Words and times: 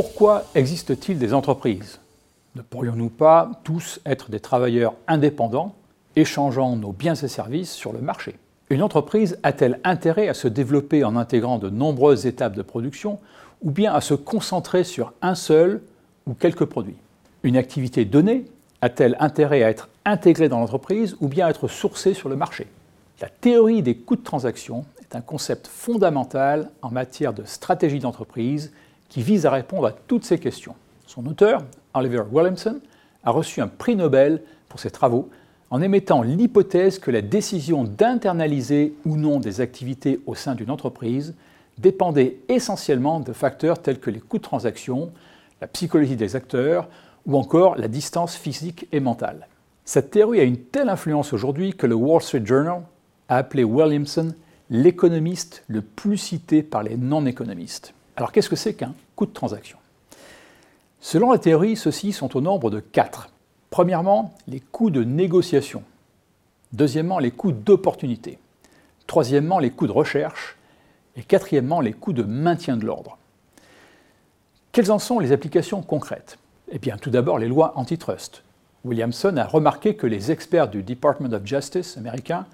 Pourquoi 0.00 0.44
existe-t-il 0.54 1.18
des 1.18 1.34
entreprises? 1.34 1.98
Ne 2.54 2.62
pourrions-nous 2.62 3.08
pas 3.08 3.50
tous 3.64 3.98
être 4.06 4.30
des 4.30 4.38
travailleurs 4.38 4.94
indépendants, 5.08 5.74
échangeant 6.14 6.76
nos 6.76 6.92
biens 6.92 7.16
et 7.16 7.26
services 7.26 7.72
sur 7.72 7.92
le 7.92 7.98
marché? 7.98 8.36
Une 8.70 8.84
entreprise 8.84 9.40
a-t-elle 9.42 9.80
intérêt 9.82 10.28
à 10.28 10.34
se 10.34 10.46
développer 10.46 11.02
en 11.02 11.16
intégrant 11.16 11.58
de 11.58 11.68
nombreuses 11.68 12.26
étapes 12.26 12.54
de 12.54 12.62
production 12.62 13.18
ou 13.60 13.72
bien 13.72 13.92
à 13.92 14.00
se 14.00 14.14
concentrer 14.14 14.84
sur 14.84 15.14
un 15.20 15.34
seul 15.34 15.82
ou 16.28 16.34
quelques 16.34 16.66
produits? 16.66 16.94
Une 17.42 17.56
activité 17.56 18.04
donnée 18.04 18.44
a-t-elle 18.80 19.16
intérêt 19.18 19.64
à 19.64 19.68
être 19.68 19.88
intégrée 20.04 20.48
dans 20.48 20.60
l'entreprise 20.60 21.16
ou 21.20 21.26
bien 21.26 21.48
à 21.48 21.50
être 21.50 21.66
sourcée 21.66 22.14
sur 22.14 22.28
le 22.28 22.36
marché? 22.36 22.68
La 23.20 23.28
théorie 23.28 23.82
des 23.82 23.96
coûts 23.96 24.14
de 24.14 24.22
transaction 24.22 24.84
est 25.00 25.16
un 25.16 25.22
concept 25.22 25.66
fondamental 25.66 26.70
en 26.82 26.92
matière 26.92 27.32
de 27.32 27.42
stratégie 27.42 27.98
d'entreprise 27.98 28.70
qui 29.08 29.22
vise 29.22 29.46
à 29.46 29.50
répondre 29.50 29.86
à 29.86 29.92
toutes 29.92 30.24
ces 30.24 30.38
questions. 30.38 30.74
Son 31.06 31.26
auteur, 31.26 31.62
Oliver 31.94 32.24
Williamson, 32.30 32.80
a 33.24 33.30
reçu 33.30 33.60
un 33.60 33.68
prix 33.68 33.96
Nobel 33.96 34.42
pour 34.68 34.80
ses 34.80 34.90
travaux 34.90 35.30
en 35.70 35.82
émettant 35.82 36.22
l'hypothèse 36.22 36.98
que 36.98 37.10
la 37.10 37.22
décision 37.22 37.84
d'internaliser 37.84 38.94
ou 39.04 39.16
non 39.16 39.38
des 39.38 39.60
activités 39.60 40.20
au 40.26 40.34
sein 40.34 40.54
d'une 40.54 40.70
entreprise 40.70 41.34
dépendait 41.78 42.38
essentiellement 42.48 43.20
de 43.20 43.32
facteurs 43.32 43.80
tels 43.80 44.00
que 44.00 44.10
les 44.10 44.20
coûts 44.20 44.38
de 44.38 44.42
transaction, 44.42 45.12
la 45.60 45.66
psychologie 45.66 46.16
des 46.16 46.36
acteurs 46.36 46.88
ou 47.26 47.36
encore 47.36 47.76
la 47.76 47.88
distance 47.88 48.36
physique 48.36 48.88
et 48.92 49.00
mentale. 49.00 49.46
Cette 49.84 50.10
théorie 50.10 50.40
a 50.40 50.44
une 50.44 50.58
telle 50.58 50.88
influence 50.88 51.32
aujourd'hui 51.32 51.74
que 51.74 51.86
le 51.86 51.94
Wall 51.94 52.22
Street 52.22 52.44
Journal 52.44 52.82
a 53.28 53.36
appelé 53.36 53.64
Williamson 53.64 54.34
l'économiste 54.70 55.64
le 55.66 55.82
plus 55.82 56.18
cité 56.18 56.62
par 56.62 56.82
les 56.82 56.96
non-économistes. 56.96 57.94
Alors 58.18 58.32
qu'est-ce 58.32 58.48
que 58.48 58.56
c'est 58.56 58.74
qu'un 58.74 58.94
coût 59.14 59.26
de 59.26 59.32
transaction? 59.32 59.78
Selon 60.98 61.30
la 61.30 61.38
théorie, 61.38 61.76
ceux-ci 61.76 62.12
sont 62.12 62.36
au 62.36 62.40
nombre 62.40 62.68
de 62.68 62.80
quatre. 62.80 63.30
Premièrement, 63.70 64.34
les 64.48 64.58
coûts 64.58 64.90
de 64.90 65.04
négociation. 65.04 65.84
Deuxièmement, 66.72 67.20
les 67.20 67.30
coûts 67.30 67.52
d'opportunité. 67.52 68.40
Troisièmement, 69.06 69.60
les 69.60 69.70
coûts 69.70 69.86
de 69.86 69.92
recherche. 69.92 70.56
Et 71.14 71.22
quatrièmement, 71.22 71.80
les 71.80 71.92
coûts 71.92 72.12
de 72.12 72.24
maintien 72.24 72.76
de 72.76 72.84
l'ordre. 72.84 73.18
Quelles 74.72 74.90
en 74.90 74.98
sont 74.98 75.20
les 75.20 75.30
applications 75.30 75.82
concrètes? 75.82 76.38
Eh 76.72 76.80
bien, 76.80 76.96
tout 76.96 77.10
d'abord, 77.10 77.38
les 77.38 77.46
lois 77.46 77.74
antitrust. 77.76 78.42
Williamson 78.84 79.36
a 79.36 79.44
remarqué 79.44 79.94
que 79.94 80.08
les 80.08 80.32
experts 80.32 80.66
du 80.66 80.82
Department 80.82 81.34
of 81.34 81.46
Justice 81.46 81.96
américain, 81.96 82.46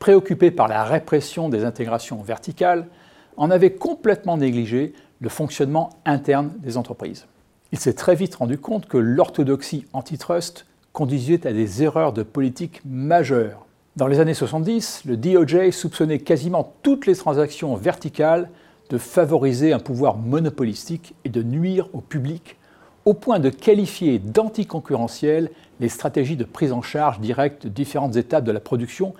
préoccupés 0.00 0.50
par 0.50 0.66
la 0.66 0.82
répression 0.82 1.48
des 1.48 1.64
intégrations 1.64 2.22
verticales, 2.22 2.88
en 3.36 3.50
avaient 3.50 3.72
complètement 3.72 4.36
négligé 4.36 4.94
le 5.22 5.28
fonctionnement 5.28 5.90
interne 6.04 6.52
des 6.58 6.76
entreprises. 6.76 7.26
Il 7.70 7.78
s'est 7.78 7.94
très 7.94 8.16
vite 8.16 8.34
rendu 8.34 8.58
compte 8.58 8.86
que 8.86 8.98
l'orthodoxie 8.98 9.86
antitrust 9.92 10.66
conduisait 10.92 11.46
à 11.46 11.52
des 11.52 11.82
erreurs 11.82 12.12
de 12.12 12.22
politique 12.22 12.82
majeures. 12.84 13.64
Dans 13.96 14.08
les 14.08 14.20
années 14.20 14.34
70, 14.34 15.04
le 15.06 15.16
DOJ 15.16 15.70
soupçonnait 15.70 16.18
quasiment 16.18 16.74
toutes 16.82 17.06
les 17.06 17.14
transactions 17.14 17.76
verticales 17.76 18.50
de 18.90 18.98
favoriser 18.98 19.72
un 19.72 19.78
pouvoir 19.78 20.18
monopolistique 20.18 21.14
et 21.24 21.28
de 21.28 21.42
nuire 21.42 21.88
au 21.92 22.00
public, 22.00 22.56
au 23.04 23.14
point 23.14 23.38
de 23.38 23.48
qualifier 23.48 24.18
d'anticoncurrentielles 24.18 25.50
les 25.80 25.88
stratégies 25.88 26.36
de 26.36 26.44
prise 26.44 26.72
en 26.72 26.82
charge 26.82 27.20
directe 27.20 27.64
de 27.64 27.68
différentes 27.68 28.16
étapes 28.16 28.44
de 28.44 28.52
la 28.52 28.60
production, 28.60 29.14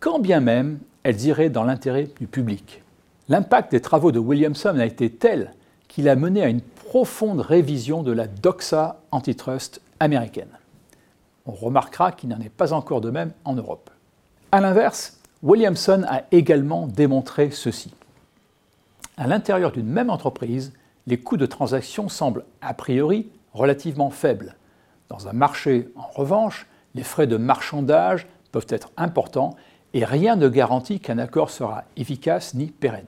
quand 0.00 0.18
bien 0.18 0.40
même 0.40 0.78
elles 1.02 1.24
iraient 1.24 1.50
dans 1.50 1.64
l'intérêt 1.64 2.08
du 2.20 2.26
public. 2.26 2.82
L'impact 3.28 3.72
des 3.72 3.80
travaux 3.80 4.12
de 4.12 4.20
Williamson 4.20 4.78
a 4.78 4.86
été 4.86 5.10
tel 5.10 5.52
qu'il 5.88 6.08
a 6.08 6.14
mené 6.14 6.42
à 6.42 6.48
une 6.48 6.60
profonde 6.60 7.40
révision 7.40 8.02
de 8.02 8.12
la 8.12 8.28
doxa 8.28 9.00
antitrust 9.10 9.80
américaine. 9.98 10.58
On 11.46 11.52
remarquera 11.52 12.12
qu'il 12.12 12.28
n'en 12.28 12.40
est 12.40 12.48
pas 12.48 12.72
encore 12.72 13.00
de 13.00 13.10
même 13.10 13.32
en 13.44 13.54
Europe. 13.54 13.90
A 14.52 14.60
l'inverse, 14.60 15.18
Williamson 15.42 16.04
a 16.08 16.22
également 16.30 16.86
démontré 16.86 17.50
ceci. 17.50 17.92
À 19.16 19.26
l'intérieur 19.26 19.72
d'une 19.72 19.88
même 19.88 20.10
entreprise, 20.10 20.72
les 21.06 21.18
coûts 21.18 21.36
de 21.36 21.46
transaction 21.46 22.08
semblent 22.08 22.44
a 22.60 22.74
priori 22.74 23.28
relativement 23.52 24.10
faibles. 24.10 24.54
Dans 25.08 25.28
un 25.28 25.32
marché, 25.32 25.88
en 25.96 26.06
revanche, 26.06 26.66
les 26.94 27.02
frais 27.02 27.26
de 27.26 27.36
marchandage 27.36 28.26
peuvent 28.52 28.66
être 28.68 28.90
importants 28.96 29.56
et 29.94 30.04
rien 30.04 30.36
ne 30.36 30.48
garantit 30.48 31.00
qu'un 31.00 31.18
accord 31.18 31.50
sera 31.50 31.84
efficace 31.96 32.54
ni 32.54 32.66
pérenne. 32.66 33.06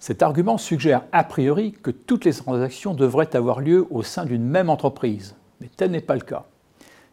Cet 0.00 0.22
argument 0.22 0.58
suggère 0.58 1.02
a 1.10 1.24
priori 1.24 1.72
que 1.72 1.90
toutes 1.90 2.24
les 2.24 2.32
transactions 2.32 2.94
devraient 2.94 3.34
avoir 3.34 3.60
lieu 3.60 3.86
au 3.90 4.02
sein 4.02 4.24
d'une 4.24 4.44
même 4.44 4.70
entreprise, 4.70 5.34
mais 5.60 5.68
tel 5.76 5.90
n'est 5.90 6.00
pas 6.00 6.14
le 6.14 6.20
cas. 6.20 6.44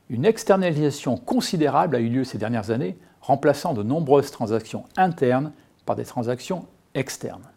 Une 0.09 0.25
externalisation 0.25 1.17
considérable 1.17 1.95
a 1.95 1.99
eu 1.99 2.09
lieu 2.09 2.23
ces 2.23 2.37
dernières 2.37 2.69
années, 2.69 2.95
remplaçant 3.21 3.73
de 3.73 3.81
nombreuses 3.81 4.29
transactions 4.29 4.83
internes 4.97 5.51
par 5.87 5.95
des 5.95 6.05
transactions 6.05 6.67
externes. 6.93 7.49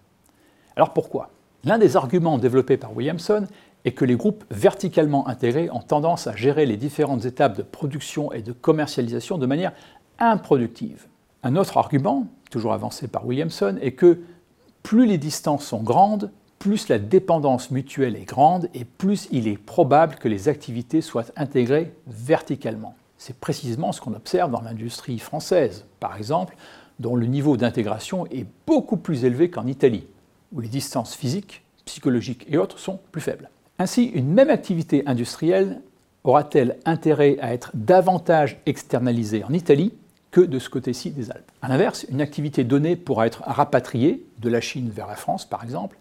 Alors 0.76 0.94
pourquoi? 0.94 1.30
L'un 1.64 1.78
des 1.78 1.96
arguments 1.96 2.38
développés 2.38 2.78
par 2.78 2.96
Williamson 2.96 3.46
est 3.84 3.92
que 3.92 4.06
les 4.06 4.16
groupes 4.16 4.44
verticalement 4.50 5.28
intégrés 5.28 5.68
ont 5.70 5.80
tendance 5.80 6.26
à 6.26 6.34
gérer 6.34 6.64
les 6.64 6.78
différentes 6.78 7.26
étapes 7.26 7.56
de 7.56 7.62
production 7.62 8.32
et 8.32 8.40
de 8.40 8.52
commercialisation 8.52 9.36
de 9.36 9.46
manière 9.46 9.72
improductive. 10.18 11.06
Un 11.42 11.54
autre 11.56 11.76
argument, 11.76 12.26
toujours 12.50 12.72
avancé 12.72 13.08
par 13.08 13.26
Williamson, 13.26 13.76
est 13.82 13.92
que 13.92 14.20
plus 14.88 15.04
les 15.04 15.18
distances 15.18 15.66
sont 15.66 15.82
grandes, 15.82 16.30
plus 16.58 16.88
la 16.88 16.98
dépendance 16.98 17.70
mutuelle 17.70 18.16
est 18.16 18.24
grande 18.24 18.70
et 18.72 18.86
plus 18.86 19.28
il 19.30 19.46
est 19.46 19.58
probable 19.58 20.14
que 20.14 20.28
les 20.28 20.48
activités 20.48 21.02
soient 21.02 21.26
intégrées 21.36 21.92
verticalement. 22.06 22.94
C'est 23.18 23.38
précisément 23.38 23.92
ce 23.92 24.00
qu'on 24.00 24.14
observe 24.14 24.50
dans 24.50 24.62
l'industrie 24.62 25.18
française, 25.18 25.84
par 26.00 26.16
exemple, 26.16 26.56
dont 27.00 27.16
le 27.16 27.26
niveau 27.26 27.58
d'intégration 27.58 28.26
est 28.28 28.46
beaucoup 28.66 28.96
plus 28.96 29.26
élevé 29.26 29.50
qu'en 29.50 29.66
Italie, 29.66 30.06
où 30.54 30.60
les 30.60 30.68
distances 30.68 31.14
physiques, 31.14 31.64
psychologiques 31.84 32.46
et 32.48 32.56
autres 32.56 32.78
sont 32.78 32.98
plus 33.12 33.20
faibles. 33.20 33.50
Ainsi, 33.78 34.04
une 34.04 34.32
même 34.32 34.48
activité 34.48 35.02
industrielle 35.04 35.82
aura-t-elle 36.24 36.78
intérêt 36.86 37.36
à 37.42 37.52
être 37.52 37.72
davantage 37.74 38.58
externalisée 38.64 39.44
en 39.44 39.52
Italie 39.52 39.92
que 40.30 40.40
de 40.40 40.58
ce 40.58 40.68
côté-ci 40.68 41.10
des 41.10 41.30
Alpes. 41.30 41.50
A 41.62 41.68
l'inverse, 41.68 42.06
une 42.10 42.20
activité 42.20 42.64
donnée 42.64 42.96
pourra 42.96 43.26
être 43.26 43.42
rapatriée 43.46 44.26
de 44.38 44.48
la 44.48 44.60
Chine 44.60 44.90
vers 44.90 45.06
la 45.06 45.16
France, 45.16 45.44
par 45.44 45.64
exemple, 45.64 45.96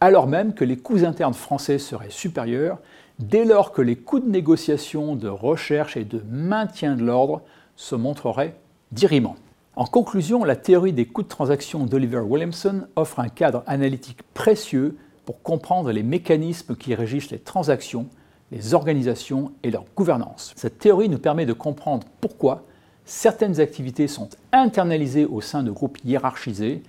alors 0.00 0.26
même 0.26 0.54
que 0.54 0.64
les 0.64 0.76
coûts 0.76 1.04
internes 1.04 1.34
français 1.34 1.78
seraient 1.78 2.10
supérieurs, 2.10 2.78
dès 3.18 3.44
lors 3.44 3.72
que 3.72 3.82
les 3.82 3.96
coûts 3.96 4.20
de 4.20 4.30
négociation, 4.30 5.16
de 5.16 5.28
recherche 5.28 5.96
et 5.96 6.04
de 6.04 6.22
maintien 6.30 6.94
de 6.94 7.04
l'ordre 7.04 7.42
se 7.76 7.94
montreraient 7.94 8.54
dirimants. 8.92 9.36
En 9.76 9.86
conclusion, 9.86 10.44
la 10.44 10.56
théorie 10.56 10.92
des 10.92 11.06
coûts 11.06 11.22
de 11.22 11.28
transaction 11.28 11.84
d'Oliver 11.84 12.18
Williamson 12.18 12.86
offre 12.96 13.20
un 13.20 13.28
cadre 13.28 13.62
analytique 13.66 14.22
précieux 14.34 14.96
pour 15.24 15.42
comprendre 15.42 15.92
les 15.92 16.02
mécanismes 16.02 16.74
qui 16.74 16.94
régissent 16.94 17.30
les 17.30 17.38
transactions, 17.38 18.08
les 18.50 18.74
organisations 18.74 19.52
et 19.62 19.70
leur 19.70 19.84
gouvernance. 19.94 20.52
Cette 20.56 20.78
théorie 20.78 21.08
nous 21.08 21.18
permet 21.18 21.46
de 21.46 21.52
comprendre 21.52 22.06
pourquoi 22.20 22.64
certaines 23.08 23.58
activités 23.58 24.06
sont 24.06 24.28
internalisées 24.52 25.24
au 25.24 25.40
sein 25.40 25.62
de 25.62 25.70
groupes 25.70 25.98
hiérarchisés 26.04 26.82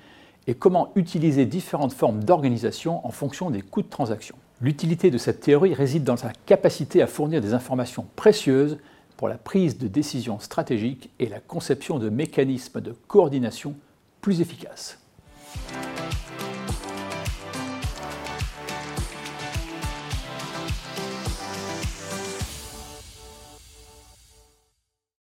et 0.47 0.53
comment 0.53 0.91
utiliser 0.95 1.45
différentes 1.45 1.93
formes 1.93 2.23
d'organisation 2.23 3.05
en 3.07 3.11
fonction 3.11 3.49
des 3.49 3.61
coûts 3.61 3.81
de 3.81 3.89
transaction. 3.89 4.35
L'utilité 4.61 5.11
de 5.11 5.17
cette 5.17 5.39
théorie 5.39 5.73
réside 5.73 6.03
dans 6.03 6.17
sa 6.17 6.33
capacité 6.45 7.01
à 7.01 7.07
fournir 7.07 7.39
des 7.39 7.53
informations 7.53 8.05
précieuses 8.17 8.77
pour 9.15 9.29
la 9.29 9.37
prise 9.37 9.77
de 9.77 9.87
décisions 9.87 10.39
stratégiques 10.39 11.09
et 11.19 11.29
la 11.29 11.39
conception 11.39 11.99
de 11.99 12.09
mécanismes 12.09 12.81
de 12.81 12.93
coordination 13.07 13.75
plus 14.21 14.41
efficaces. 14.41 14.99